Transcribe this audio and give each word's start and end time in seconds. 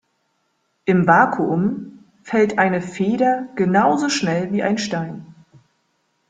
Im 0.85 1.05
Vakuum 1.05 1.99
fällt 2.23 2.57
eine 2.57 2.81
Feder 2.81 3.47
genauso 3.55 4.09
schnell 4.09 4.51
wie 4.51 4.63
ein 4.63 4.79
Stein. 4.79 5.31